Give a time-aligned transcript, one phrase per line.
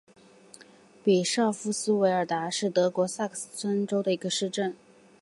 [1.03, 4.75] 比绍夫斯韦尔达是德国萨克森州的一个市镇。